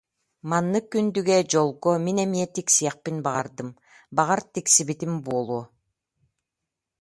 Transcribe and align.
Маннык 0.49 0.85
күндүгэ, 0.91 1.37
дьолго 1.51 1.91
мин 2.05 2.17
эмиэ 2.25 2.45
тиксиэхпин 2.55 3.17
баҕардым, 3.25 3.69
баҕар, 4.15 4.41
тиксибитим 4.53 5.13
буолуо 5.25 5.63